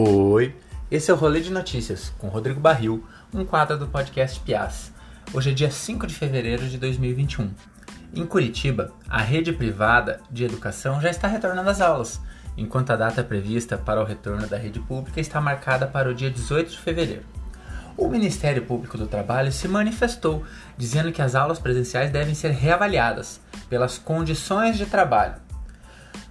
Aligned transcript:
Oi, 0.00 0.54
esse 0.88 1.10
é 1.10 1.14
o 1.14 1.16
Rolê 1.16 1.40
de 1.40 1.50
Notícias 1.50 2.12
com 2.18 2.28
Rodrigo 2.28 2.60
Barril, 2.60 3.04
um 3.34 3.44
quadro 3.44 3.76
do 3.76 3.88
podcast 3.88 4.38
Piaz. 4.38 4.92
Hoje 5.34 5.50
é 5.50 5.52
dia 5.52 5.72
5 5.72 6.06
de 6.06 6.14
fevereiro 6.14 6.68
de 6.68 6.78
2021. 6.78 7.50
Em 8.14 8.24
Curitiba, 8.24 8.92
a 9.08 9.20
rede 9.20 9.52
privada 9.52 10.20
de 10.30 10.44
educação 10.44 11.00
já 11.00 11.10
está 11.10 11.26
retornando 11.26 11.68
às 11.68 11.80
aulas, 11.80 12.20
enquanto 12.56 12.92
a 12.92 12.96
data 12.96 13.24
prevista 13.24 13.76
para 13.76 14.00
o 14.00 14.04
retorno 14.04 14.46
da 14.46 14.56
rede 14.56 14.78
pública 14.78 15.20
está 15.20 15.40
marcada 15.40 15.84
para 15.84 16.08
o 16.08 16.14
dia 16.14 16.30
18 16.30 16.70
de 16.70 16.78
fevereiro. 16.78 17.24
O 17.96 18.06
Ministério 18.06 18.64
Público 18.64 18.96
do 18.96 19.08
Trabalho 19.08 19.50
se 19.50 19.66
manifestou, 19.66 20.44
dizendo 20.76 21.10
que 21.10 21.20
as 21.20 21.34
aulas 21.34 21.58
presenciais 21.58 22.12
devem 22.12 22.36
ser 22.36 22.52
reavaliadas 22.52 23.40
pelas 23.68 23.98
condições 23.98 24.78
de 24.78 24.86
trabalho 24.86 25.47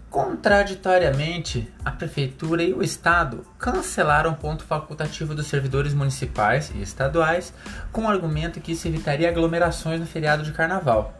Contraditoriamente, 0.09 1.71
a 1.83 1.91
Prefeitura 1.91 2.63
e 2.63 2.73
o 2.73 2.81
Estado 2.81 3.45
cancelaram 3.59 4.31
o 4.31 4.35
ponto 4.35 4.63
facultativo 4.63 5.35
dos 5.35 5.47
servidores 5.47 5.93
municipais 5.93 6.71
e 6.73 6.81
estaduais 6.81 7.53
com 7.91 8.05
o 8.05 8.07
argumento 8.07 8.61
que 8.61 8.71
isso 8.71 8.87
evitaria 8.87 9.29
aglomerações 9.29 9.99
no 9.99 10.05
feriado 10.05 10.43
de 10.43 10.53
carnaval. 10.53 11.13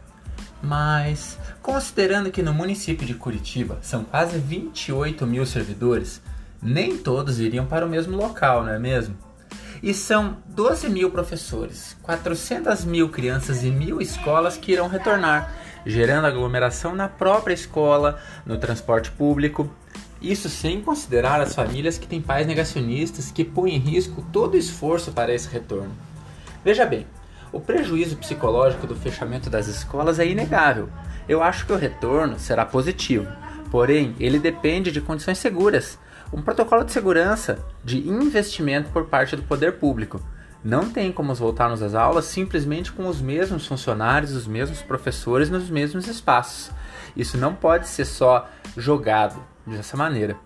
Mas, 0.62 1.38
considerando 1.62 2.30
que 2.30 2.42
no 2.42 2.54
município 2.54 3.06
de 3.06 3.14
Curitiba 3.14 3.78
são 3.82 4.04
quase 4.04 4.38
28 4.38 5.26
mil 5.26 5.44
servidores, 5.44 6.22
nem 6.60 6.96
todos 6.96 7.38
iriam 7.38 7.66
para 7.66 7.86
o 7.86 7.88
mesmo 7.88 8.16
local, 8.16 8.64
não 8.64 8.72
é 8.72 8.78
mesmo? 8.78 9.16
E 9.82 9.94
são 9.94 10.38
12 10.46 10.88
mil 10.88 11.10
professores, 11.10 11.96
400 12.02 12.84
mil 12.84 13.08
crianças 13.08 13.62
e 13.62 13.70
mil 13.70 14.00
escolas 14.00 14.56
que 14.56 14.72
irão 14.72 14.88
retornar 14.88 15.52
gerando 15.88 16.26
aglomeração 16.26 16.94
na 16.94 17.08
própria 17.08 17.54
escola, 17.54 18.20
no 18.44 18.58
transporte 18.58 19.10
público. 19.10 19.70
Isso 20.20 20.48
sem 20.48 20.82
considerar 20.82 21.40
as 21.40 21.54
famílias 21.54 21.96
que 21.96 22.06
têm 22.06 22.20
pais 22.20 22.46
negacionistas 22.46 23.30
que 23.30 23.44
põem 23.44 23.76
em 23.76 23.78
risco 23.78 24.24
todo 24.32 24.54
o 24.54 24.58
esforço 24.58 25.12
para 25.12 25.32
esse 25.32 25.48
retorno. 25.48 25.92
Veja 26.64 26.84
bem, 26.84 27.06
o 27.52 27.60
prejuízo 27.60 28.16
psicológico 28.16 28.86
do 28.86 28.96
fechamento 28.96 29.48
das 29.48 29.68
escolas 29.68 30.18
é 30.18 30.26
inegável. 30.26 30.90
Eu 31.28 31.42
acho 31.42 31.64
que 31.64 31.72
o 31.72 31.76
retorno 31.76 32.38
será 32.38 32.66
positivo, 32.66 33.26
porém, 33.70 34.14
ele 34.18 34.38
depende 34.38 34.90
de 34.90 35.00
condições 35.00 35.38
seguras, 35.38 35.98
um 36.32 36.42
protocolo 36.42 36.84
de 36.84 36.92
segurança, 36.92 37.64
de 37.84 38.06
investimento 38.08 38.90
por 38.90 39.06
parte 39.06 39.34
do 39.34 39.42
poder 39.42 39.74
público. 39.74 40.20
Não 40.62 40.90
tem 40.90 41.12
como 41.12 41.34
voltarmos 41.34 41.82
às 41.82 41.94
aulas 41.94 42.24
simplesmente 42.24 42.92
com 42.92 43.06
os 43.06 43.20
mesmos 43.20 43.66
funcionários, 43.66 44.32
os 44.32 44.46
mesmos 44.46 44.82
professores 44.82 45.48
nos 45.48 45.70
mesmos 45.70 46.08
espaços. 46.08 46.70
Isso 47.16 47.38
não 47.38 47.54
pode 47.54 47.88
ser 47.88 48.04
só 48.04 48.48
jogado 48.76 49.40
dessa 49.66 49.96
maneira. 49.96 50.36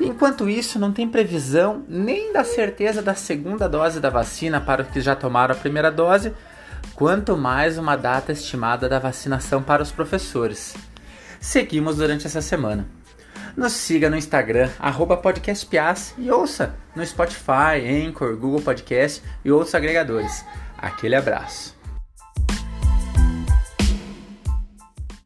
Enquanto 0.00 0.48
isso, 0.48 0.78
não 0.78 0.92
tem 0.92 1.08
previsão 1.08 1.84
nem 1.88 2.32
da 2.32 2.44
certeza 2.44 3.00
da 3.00 3.14
segunda 3.14 3.68
dose 3.68 4.00
da 4.00 4.10
vacina 4.10 4.60
para 4.60 4.82
os 4.82 4.88
que 4.88 5.00
já 5.00 5.14
tomaram 5.14 5.54
a 5.54 5.58
primeira 5.58 5.90
dose, 5.90 6.32
quanto 6.94 7.36
mais 7.36 7.78
uma 7.78 7.96
data 7.96 8.32
estimada 8.32 8.88
da 8.88 8.98
vacinação 8.98 9.62
para 9.62 9.82
os 9.82 9.92
professores. 9.92 10.74
Seguimos 11.44 11.96
durante 11.96 12.26
essa 12.26 12.40
semana. 12.40 12.88
Nos 13.54 13.72
siga 13.72 14.08
no 14.08 14.16
Instagram, 14.16 14.70
podcastpias 15.18 16.14
e 16.16 16.30
ouça 16.30 16.74
no 16.96 17.04
Spotify, 17.06 17.84
Anchor, 17.86 18.34
Google 18.34 18.62
Podcast 18.62 19.22
e 19.44 19.52
outros 19.52 19.74
agregadores. 19.74 20.42
Aquele 20.78 21.14
abraço. 21.14 21.76